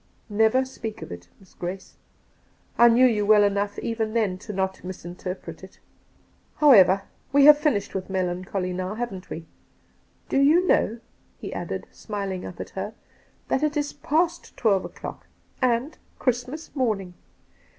* 0.23 0.29
Never 0.45 0.65
speak 0.65 1.03
of 1.03 1.11
it. 1.11 1.27
Miss 1.39 1.53
Grace. 1.53 1.93
I 2.75 2.87
knew 2.89 3.05
you 3.05 3.23
well 3.23 3.43
enough 3.43 3.77
even 3.77 4.15
then 4.15 4.39
to 4.39 4.51
not 4.51 4.83
misinterpret 4.83 5.63
it. 5.63 5.79
IJowever, 6.59 7.03
we 7.31 7.43
havp 7.45 7.57
finished 7.57 7.93
with 7.93 8.09
melancholy 8.09 8.73
now, 8.73 8.95
haven't 8.95 9.29
we 9.29 9.41
1 9.41 9.45
Do 10.29 10.39
you 10.41 10.65
know,' 10.65 10.97
he 11.37 11.53
added, 11.53 11.85
smiling 11.91 12.47
up 12.47 12.59
at 12.59 12.71
her,' 12.71 12.95
that 13.49 13.61
it 13.61 13.77
is 13.77 13.93
past 13.93 14.57
twelve 14.57 14.85
o'clock, 14.85 15.27
and 15.61 15.99
Christ 16.17 16.47
mas 16.47 16.75
morning 16.75 17.13